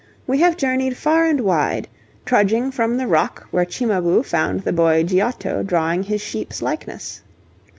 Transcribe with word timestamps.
we 0.25 0.39
have 0.39 0.57
journeyed 0.57 0.97
far 0.97 1.27
and 1.27 1.39
wide, 1.41 1.87
trudging 2.25 2.71
from 2.71 2.97
the 2.97 3.05
rock 3.05 3.47
where 3.51 3.65
Cimabue 3.65 4.23
found 4.23 4.61
the 4.61 4.73
boy 4.73 5.03
Giotto 5.03 5.61
drawing 5.61 6.01
his 6.01 6.21
sheep's 6.21 6.59
likeness. 6.63 7.21